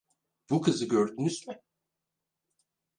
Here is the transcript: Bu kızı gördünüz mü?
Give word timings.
Bu 0.49 0.61
kızı 0.61 0.85
gördünüz 0.85 1.47
mü? 1.47 1.61